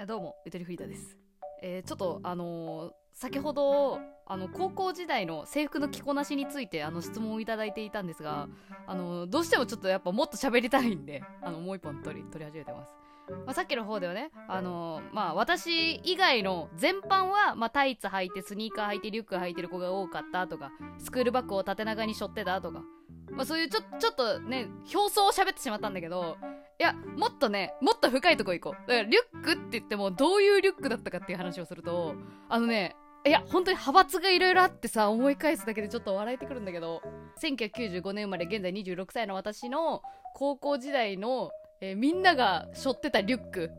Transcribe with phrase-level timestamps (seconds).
[0.00, 1.18] あどうもゆとりフリーダです、
[1.60, 8.48] えーちょっとあのー先ほどあの高校時代の制服の着こなしについてあの質問をいただいていたんですが
[8.86, 12.94] あのどうしてもちょっとやっぱもっと喋りたいんであのもう一本取り取り始めてます、
[13.28, 22.82] まあ、さっきの方ではねあのまあ私以外の全般は、まあ、タイツ履いてスニーカー履いてリュック履いてる子が多かったとかスクールバッグを縦長に背負ってたとか
[23.30, 26.36] まあ、そういうちょちょっとね表層を喋ってしまったんだけど
[26.80, 28.88] いやもっとねもっと深いとこ行こう。
[28.88, 32.14] だからリュックって言ってもどういうリュックだったかっていう話をすると
[32.48, 37.02] あのねいや本当に派閥がいろいろあってさ思い返すだけでちょっと笑えてくるんだけど
[37.42, 40.00] 1995年生まれ現在26歳の私の
[40.34, 41.50] 高校時代の、
[41.82, 43.70] えーみんなが背負ってたリュック。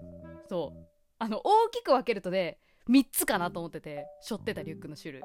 [0.48, 0.88] そう。
[1.18, 5.22] あの大きく分けるとね3つかなと思ってて背負ってたリュックの種類。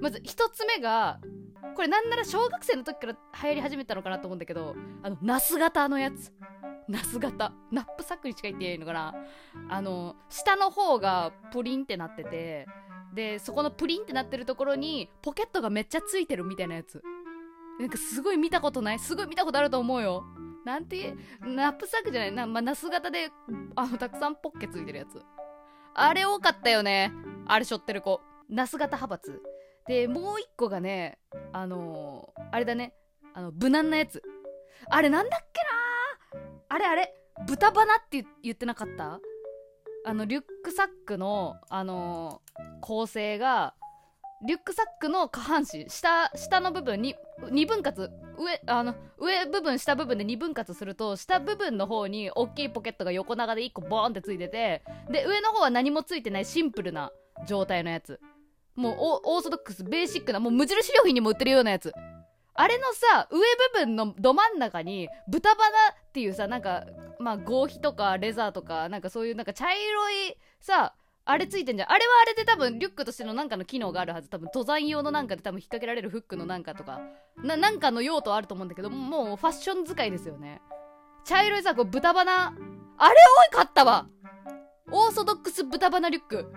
[0.00, 1.20] まず1つ目が
[1.74, 6.32] これなんなら小学生の時から流行り始めたのかなと思うんだけどあのナス型のやつ。
[6.88, 7.52] ナス型。
[7.72, 9.14] ナップサックに近いって言えるのかな。
[9.68, 12.66] あの下の方がプリンってなってて
[13.14, 17.02] でそこのプリンってなってるところにポケットがめっちゃついてるみたいなやつ。
[17.80, 18.98] なんかすごい見たことない。
[18.98, 20.24] すごい見たことあると思うよ。
[20.64, 22.32] なんてナップサックじゃない。
[22.32, 23.30] な、まあ、ナス型で
[23.74, 25.22] あのたくさんポッケついてるやつ。
[25.94, 27.12] あれ多かったよね。
[27.46, 28.20] あれ背負ってる子。
[28.48, 29.55] ナス型派閥。
[29.88, 31.18] でもう一個がね
[31.52, 32.94] あのーあれだね。
[33.34, 34.22] あの無難なやつ。
[34.88, 35.60] あれなんだっけ
[36.38, 37.14] なあれあれ。
[37.46, 39.20] 豚バナって言言ってなかった？
[40.04, 43.74] あのリュックサックのあのー構成が
[44.46, 48.10] リュックサックの下半身下下の部分に2分割。
[48.38, 57.10] 上あの上部分下部分で2分割すると下部分の方に大きいポケットが横長で1個ボーンってついててで上の方は何もついてないシンプルな
[57.46, 58.20] 状態のやつ。
[58.76, 61.92] もうオオーソドックスベーシックなもう無印良品にも売ってるようなやつ。
[62.54, 63.44] あれのさ上部
[63.86, 66.84] 分のど真ん中に豚バナっていうさなんか
[67.18, 70.94] まあ合皮とかレザーとかなんかそういうなんか茶色いさ
[71.26, 71.90] あれついてんじゃん。
[71.90, 74.30] あれはあれで多分リュックとしてのなんかの機能があるはず。
[74.30, 77.00] 多分登山用のなんかで多分引っ掛けられるフックのなんかとか。
[77.42, 80.62] ななんかの用途はあると思うんだけどもうファッション使いですよね。
[81.24, 82.54] 茶色いさこう豚バナ。
[82.98, 83.14] あれ
[83.52, 84.06] 多かったわ。
[84.92, 86.52] オーソドックス豚バナリュック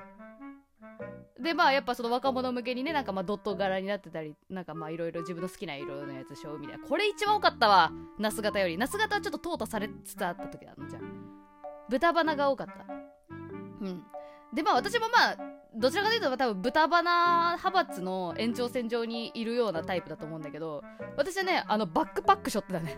[1.41, 6.85] でまあやっぱその若者向けにねなんかまあドット柄になってたりなんかまあいろいろ自分の好きな色のやつしょうみたいな。
[6.85, 8.77] これ一番多かったわナス型より。
[8.77, 11.03] ナス型はちょっと淘汰されつつあった時なのじゃん。
[11.89, 12.73] 豚バナが多かった。
[13.81, 14.03] うん。
[14.53, 15.38] でまあ私もまあ
[15.75, 20.83] どちらかというと多分豚バナ派閥の延長線上にいるようなタイプだと思うんだけど
[21.16, 22.97] 私はねあのバックパックショってたね。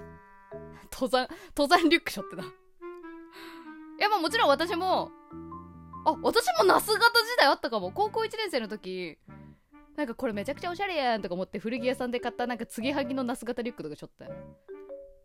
[0.92, 2.46] 登山登山リュックショってたい
[4.00, 5.12] やまあもちろん私も
[6.06, 7.04] あ私もナス型時
[7.38, 7.92] 代あったかも。
[7.92, 9.18] 高校1年生の時。
[9.96, 14.32] なんかこれめちゃくちゃおしゃれやんとか思って古着屋さんで買ったなんか継ぎはぎのナス型リュックとかしょったよ。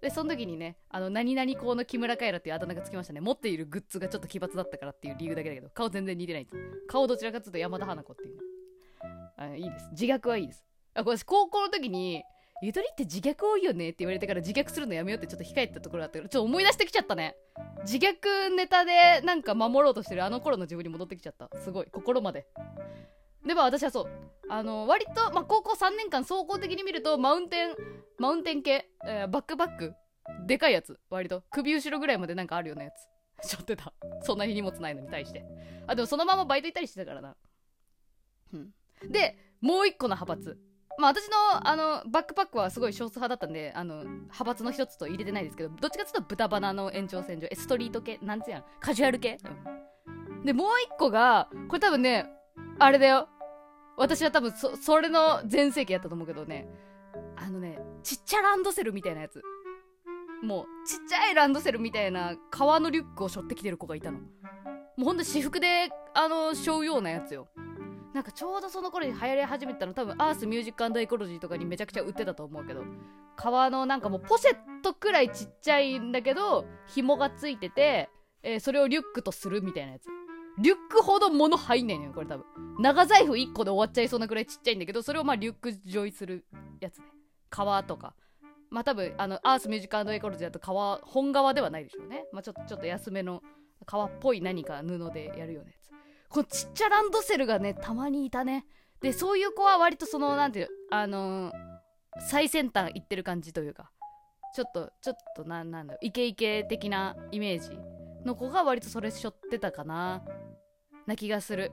[0.02, 3.20] でその時にねあの何々校の木村カエラっていうあだ名がつきましたね。
[3.20, 6.44] 持っているグッズがちょっと奇抜だったからっていう理由だけだけど顔全然似てない。
[6.44, 6.56] です
[6.88, 8.42] 顔どちらかというと山田花子っていうね。
[9.36, 9.88] あいいです。
[9.92, 10.64] 自虐はいいです。
[10.94, 12.24] あこれ私高校の時に
[12.62, 17.36] ゆとりって自虐多いよねって言われてから自虐するのやめようってちょっと控えてたところだったからちょっと思い出してきちゃったね。
[17.84, 21.50] 自虐ネタでなんか守ろうとしてるあの頃の自分に戻ってきちゃった。
[21.60, 21.86] すごい。
[21.90, 22.46] 心まで。
[23.44, 24.10] でも私はそう。
[24.48, 27.74] あの割と、まあ、高校3年間総合的に見るとマウンテン
[28.18, 29.94] マウンテン系、えーバックバック
[30.46, 31.42] でかいやつ割と。
[31.50, 32.94] 首後ろぐらいまでなんかあるようなやつ。
[33.50, 33.92] 背負ってた。
[34.22, 35.44] そんなに荷物ないのに対して。
[35.86, 37.36] あでもそのままバイト行ったりしてたからな。
[38.54, 38.72] うん。
[39.10, 40.65] でもう一個の派閥。
[40.98, 50.44] まあ私のあのバックパックはすごい少数派だったんであの派閥の一つと入れてないですけどどっちかっていうと豚バナの延長線上ストリート系なんつうやんカジュアル系、うん。
[50.44, 52.26] でもう一個がこれ多分ね
[52.78, 53.28] あれだよ。
[53.98, 56.68] 私は多分そそれの全盛期やったと思うけどね。
[57.36, 59.42] あのねちっちゃランドセルみたいなやつ。
[60.42, 64.18] もうちっちゃいランドセルみたいな革のリュックを背負ってきてる子がいたの。
[64.18, 64.26] も
[64.98, 67.48] うほんと私服であの背負うようなやつよ。
[68.16, 72.82] なんかちょうどその頃に流行り始めたの多分アースミュージックエコロジーとかにめちゃくちゃ売ってたと思うけど
[73.36, 78.08] 革のなんかもうポシェットくらいちっちゃいんだけど紐がついてて、
[78.42, 80.06] えーそれをリュックとするみたいなやつ。
[80.58, 82.46] リュックほど物入んねんよこれ多分。
[82.80, 86.46] 長財布1個で終わっちゃいそうなくらいちっちゃいんだけどそれをまあリュック上位する
[86.80, 87.04] やつね。
[87.50, 88.14] 革とか。
[88.70, 92.24] まあ多分あのアースミュージックエコロジーだと革本革ではないでしょうね。
[92.32, 93.42] まあちょっとちょっと安めの
[93.84, 95.75] 革っぽい何か布でやるようなやつ
[96.36, 98.66] このちっちゃランドセルがねたまにいたね。
[99.00, 101.52] でそういう子は割とそのなんていうあのー
[102.28, 103.90] 最先端行ってる感じというか。
[104.54, 107.78] ちょっとちょっとななんだイケイケ的なイメージ
[108.24, 110.22] の子が割とそれしょってたかな。
[111.06, 111.72] な気がする。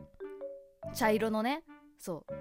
[0.94, 1.64] 茶色のね。
[1.98, 2.34] そう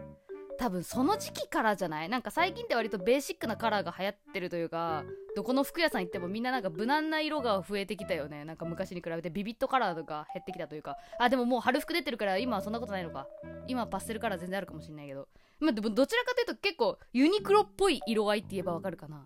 [0.63, 2.09] 多分その時期からじゃない？
[2.09, 5.03] なんか最近って割とベーシックなカラーが流行ってるというか
[5.35, 8.45] どこの服屋さん行ってもみんななんか無難な色が増えてきたよね。
[8.45, 10.97] なんか昔に比べてビビットカラーが減ってきたというか。
[11.19, 13.27] あでももう春服出てるから今はそんなことないのか。
[13.67, 15.27] 今はパステルカラー全然あるかもしれないけど。
[15.59, 19.25] まあでもどちらかというと結構ユニクロっぽい色合いって言えばわかるかな。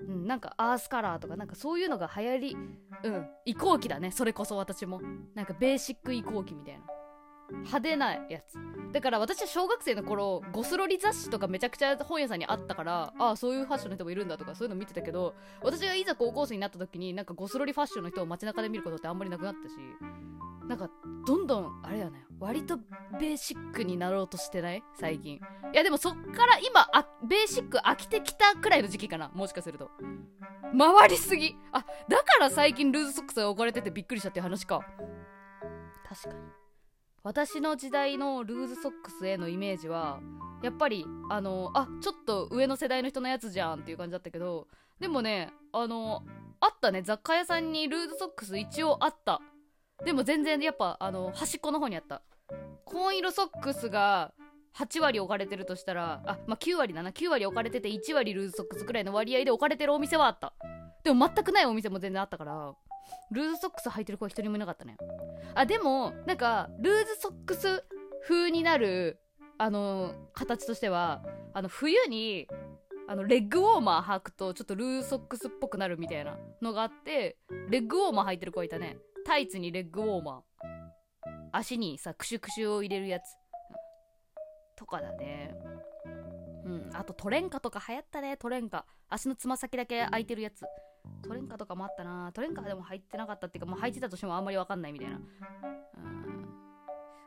[0.00, 2.56] うん、なんかアースカラーとかなんかそういうのが流行り
[3.04, 4.10] うん移行期だね。
[4.10, 5.00] それこそ私も。
[5.36, 6.80] なんかベーシック移行期みたいな。
[7.50, 8.58] 派手なやつ。
[8.92, 19.74] だから私は小学生の頃ゴスロリ雑誌とかめちゃくちゃ本屋さんにあったからああそういうファッションの人もいるんだとかそういうの見てたけど私がいざ高校生になった時になんかゴスロリファッションの人を街中で見ることってあんまりなくなったし
[20.68, 20.88] なんか
[21.26, 22.76] どんどんあれやね割と
[23.18, 24.82] ベーシックになろうとしてない？
[24.98, 25.36] 最近。
[25.36, 25.40] い
[25.76, 29.90] やでもそっから今あベーシック飽きてきたくらいの時期かなもしかすると。
[30.78, 31.56] 回りすぎ。
[31.72, 34.80] あだから最近ルーズソックスが置かれててびっくりしたって話か。
[36.08, 36.63] 確かに。
[37.24, 40.20] 私の時代のルーズソックスへのイメージは
[40.62, 44.68] やっぱりあのあちょっと上の世代の人のやつじゃんっていう感じだったけど
[45.00, 46.22] でもねあの
[46.60, 47.02] あったね。
[47.02, 49.40] 雑貨屋さんにルーズソックス一応あった。
[50.04, 52.22] でも全然やっぱあの端っこの方にあった。
[52.84, 54.32] 紺色ソックスが
[54.76, 57.10] 8割置かれてるとしたらあまあ9割だな。
[57.10, 60.54] 9割置かれてて1割ルーズソックスくらいの割合で置かれてるお店はあった。
[61.02, 62.72] でも全くないお店も全然あったから
[63.30, 64.96] ルーズソックス履いてる子は一人もいなかったね
[65.54, 67.84] あでもなんかルーズソックス
[68.26, 69.18] 風になる
[69.58, 71.22] あの形としては
[71.52, 72.48] あの冬に
[73.06, 77.36] あのレッグウォーマー履くとちょっとルーズソックスっぽくなるみたいなのがあって
[77.68, 78.96] レッグウォーマー履いてる子がいたね。
[79.26, 80.42] タイツにレッグウォーマー。
[81.52, 83.22] 足にさクシュクシュを入れるやつ。
[84.76, 85.54] とかだね。
[86.64, 86.90] うん。
[86.94, 88.36] あとトレンカとか流行ったね。
[88.36, 88.86] トレンカ。
[89.08, 90.64] 足のつま先だけ空いてるやつ。
[91.24, 92.30] トレンカとかもあったな。
[92.32, 95.16] トレンカでも入ってなかったっていうかもう履いてたとしてもあんまり分かんないみたいな。
[95.16, 95.24] うん。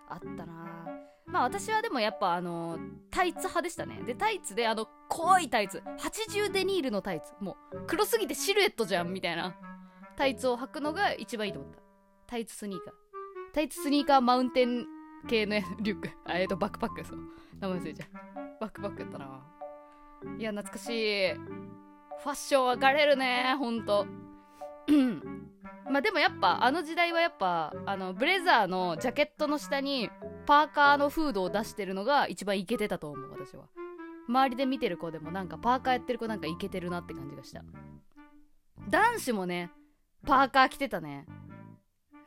[0.09, 0.87] あったな。
[1.25, 2.77] まあ私はでもやっぱあの
[3.11, 4.01] タイツ派でしたね。
[4.05, 5.81] でタイツであの濃いタイツ。
[5.99, 7.33] 80デニールのタイツ。
[7.39, 9.55] もう黒すぎてシルエットじゃんみたいな。
[10.15, 11.79] タイツを履くのが一番いいと思った。
[12.27, 12.93] タイツスニーカー。
[13.53, 14.85] タイツスニーカーマウンテン
[15.27, 16.09] 系のリュック。
[16.25, 17.03] あえっ、ー、とバックパック。
[17.03, 17.19] そう。
[17.59, 18.61] 名前忘れちゃう。
[18.61, 19.43] バックパックやったな。
[20.39, 21.33] いや懐かしい
[22.23, 24.05] ファッション分かれるねほんと。
[25.89, 30.09] まあでもやっぱあの時代はやっぱあのブレザーのジャケットの下に
[30.45, 33.65] パーカーのフードを出してるのが一番イケてたと思う私は。
[34.27, 37.63] 周りで見てる子でもなんかパーカーやってる子なんかイケてるなって感じがした。
[38.89, 39.71] 男子もね
[40.25, 41.25] パーカー着てたね。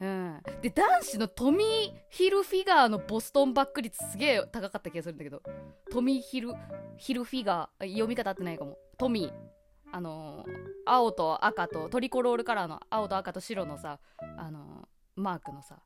[0.01, 0.41] うん。
[0.63, 5.43] で男子のトミー・ヒルフィガーのボストンバック率すげえ高かった気がするんだけど。
[5.91, 6.55] トミー・ヒル
[6.97, 8.79] ヒルフィガー読み方合ってないかも。
[8.97, 9.60] トミー。
[9.93, 10.45] あの、
[10.87, 13.99] 青と赤とトリコロールカラーの青と赤と白のさ、
[14.39, 15.77] あの、マークのさ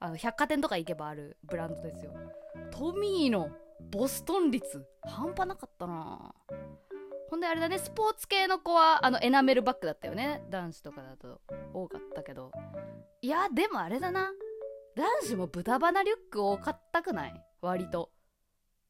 [0.00, 2.12] あの百貨店とか行けばあるブランドですよ。
[2.72, 3.50] トミーの
[3.92, 6.34] ボストン率半端なかったな。
[7.30, 10.42] ほんであれだねスポーツ系の子はあのエナメルバッグだったよね。
[10.50, 11.40] 男子とかだと
[11.72, 12.50] 多かったけど。
[13.22, 14.32] いやでもあれだな。
[14.96, 17.44] 男子も豚鼻リュック多かったくない？
[17.60, 18.10] 割と。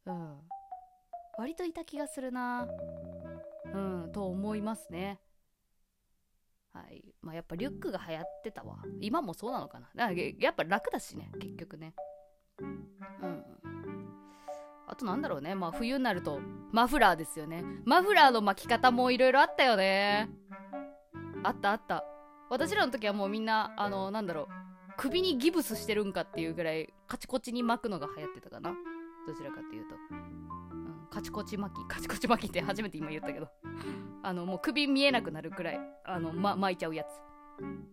[0.07, 0.41] うん。
[1.37, 2.67] 割といた気がするな。
[4.15, 5.21] と思いますね。
[6.73, 7.05] はい。
[7.21, 8.79] まあやっぱリュックが流行ってたわ。
[9.01, 9.89] 今もそうなのかな。
[9.95, 11.95] だからやっぱ楽だしね結局ね。
[12.61, 13.45] うん
[14.87, 15.55] あとなんだろうね。
[15.55, 16.41] まあ冬になると
[16.73, 17.65] マフラーですよね。
[17.85, 20.31] マフラーの巻き方もいろいろあったよね。
[21.43, 22.05] あったあった。
[22.51, 24.47] 私らの時はもうみんなあのなんだろう。
[24.97, 28.73] 首にギブスしてるんかっていうぐらいカチコチに巻くのが流行ってたかな。
[29.27, 29.97] どちらかっていうと。
[31.11, 31.89] カチコチ巻き。
[31.89, 33.49] カチコチ巻きって初めて今言ったけど。
[34.23, 37.07] あのもう首見えなくなるくらいあの、ま、巻いちゃうやつ、
[37.61, 37.87] うん、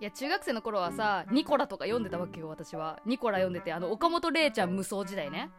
[0.00, 2.98] いや中学生の頃はさニコラとか読んでたわけよ私は。
[3.06, 5.50] ニコラ読んでてあの岡本玲ちゃん無双時代ね。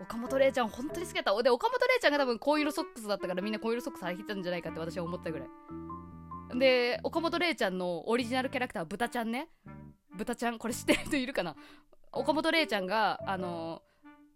[0.00, 1.42] 岡本玲ちゃん本当に好きだった。
[1.42, 5.48] で岡本玲ちゃんが多分紺色ソックスだったからみんな紺色ソックス履いてたんじゃないかって私は思ったぐらい。
[6.58, 9.48] で岡本玲ちゃんのオリジナルキャラクター豚ちゃんね。
[10.16, 11.54] 豚ちゃんこれ知ってる人いるかな？
[12.12, 13.82] 岡本玲ちゃんがあの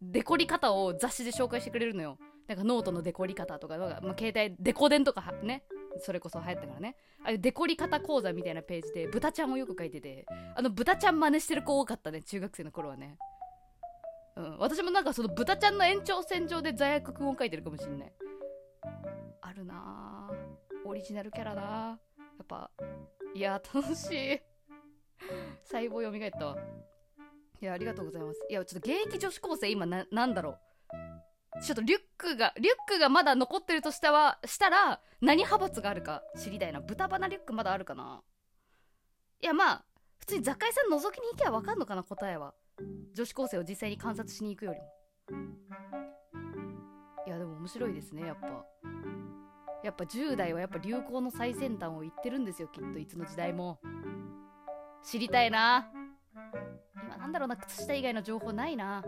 [0.00, 2.18] デコり方を雑誌で紹介してくれるのよ。
[2.48, 5.64] なんかノートのデコり方とか、まあ、携帯デコ電とかね
[5.98, 6.96] それこそ流行ったからね。
[7.22, 13.16] ああいうデコり方講座みたいなページで豚ちゃんをよく書いててあの豚ちゃん真似してる子多かったね中学生の頃はね。
[14.36, 14.58] うん。
[14.58, 18.12] 私もなんかその豚ちゃんの延長線上で罪悪くんを書いてるかもしんない。
[19.40, 20.30] あるな
[20.84, 21.98] オリジナルキャラなや
[22.42, 22.70] っぱ
[23.34, 24.40] いや楽しい。
[25.64, 26.56] 細胞蘇ったわ。
[27.62, 28.40] いやありがとうございます。
[28.50, 30.58] いやちょっと現役女子高生今ななんだろう
[31.62, 36.80] ちょっとリュックがリュックがまだ残ってるとしたはしたら何派閥があるか知りたいな。
[36.80, 38.22] 豚鼻リュックまだあるかな。
[39.40, 39.84] いやまあ
[40.18, 42.54] 普通に雑貨屋さん覗きに行けば分かんのかな答えは。
[43.14, 44.86] 女子高生を実際に観察しに行くよりも。
[47.26, 48.48] いやでも面白いですねやっぱ。
[49.84, 53.78] やっぱ10代はやっぱ流行の最先端を言ってるんですよきっといつの時代も。
[55.02, 55.88] 知りたいな。
[57.02, 59.04] 今なんだろうな靴下以外の情報ないな。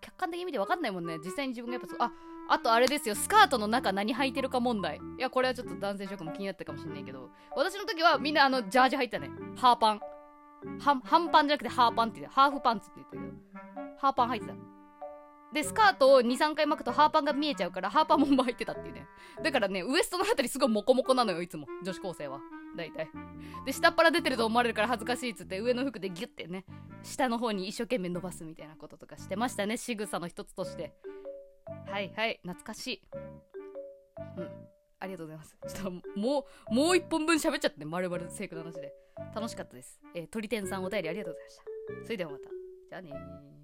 [0.00, 1.18] 客観的に見て分かんないもんね。
[1.18, 2.12] 実際に自分がやっぱそうあ
[2.50, 3.14] あとあれですよ。
[3.14, 5.00] スカートの中何履いてるか問題。
[5.18, 7.30] いやこれはちょっと男性諸君も気になったかもしれないけど。
[7.54, 9.30] 私の時はみんなあのジャージ履いてたね。
[9.56, 10.00] ハーパン。
[10.80, 13.32] 半パンじゃなくてハーパンって言ってハーフパンツって言ったけど。
[13.98, 14.54] ハーパン履いてた。
[15.52, 19.06] でスカートを23回巻くとハーパンが見えちゃうからハーパンも履いてたっていうね。
[19.42, 21.66] だからねウエストのあたりすごいモコモコなのよいつも。
[21.82, 22.40] 女子高生は。
[22.76, 23.08] 大体。
[23.64, 26.64] で下っ腹出てると思われるから恥ずかしいっつって上の服でギュッてね
[27.02, 29.76] 下の方に一生懸命伸ばすみたいなこととかしてましたね。
[29.76, 30.94] 仕草の一つとして。
[31.90, 33.02] はいはい懐かしい。
[34.36, 34.50] うん。
[35.00, 35.56] ありがとうございます。
[35.68, 38.92] ちょっともうもう一本分喋っちゃってね丸々セイクの話で。
[39.34, 40.00] 楽しかったです。
[40.14, 42.04] えー、鳥天さんお便りありがとうございました。
[42.04, 42.48] それではまた。
[42.88, 43.57] じゃあね